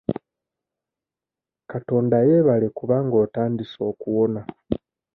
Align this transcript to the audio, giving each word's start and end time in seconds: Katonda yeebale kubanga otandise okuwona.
Katonda 1.71 2.17
yeebale 2.27 2.67
kubanga 2.77 3.15
otandise 3.23 3.79
okuwona. 3.91 4.41